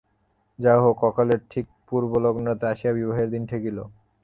[0.59, 3.77] যা হউক, অকালের ঠিক পূর্বলগ্নটাতে আসিয়া বিবাহের দিন ঠেকিল।